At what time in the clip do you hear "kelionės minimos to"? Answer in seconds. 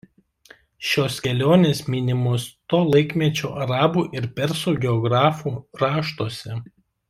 1.25-2.79